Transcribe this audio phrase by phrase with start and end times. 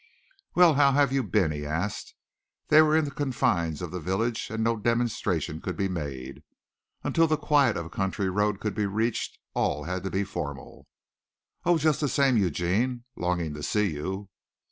[0.55, 2.15] "Well, how have you been?" he asked.
[2.69, 6.41] They were in the confines of the village and no demonstration could be made.
[7.03, 10.87] Until the quiet of a country road could be reached all had to be formal.
[11.65, 14.29] "Oh, just the same, Eugene, longing to see you."